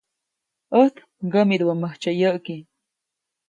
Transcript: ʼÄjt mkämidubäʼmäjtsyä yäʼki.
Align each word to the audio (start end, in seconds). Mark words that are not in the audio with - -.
ʼÄjt 0.75 0.95
mkämidubäʼmäjtsyä 1.25 2.11
yäʼki. 2.19 2.55